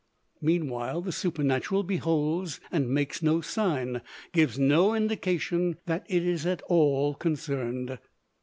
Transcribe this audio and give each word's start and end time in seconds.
Meanwhile 0.41 1.01
the 1.01 1.11
Supernatural 1.11 1.83
beholds 1.83 2.59
and 2.71 2.89
makes 2.89 3.21
no 3.21 3.39
sign 3.39 4.01
gives 4.33 4.57
no 4.57 4.95
indication 4.95 5.77
that 5.85 6.07
it 6.09 6.23
is 6.25 6.43
at 6.47 6.63
all 6.63 7.13
concerned. 7.13 7.99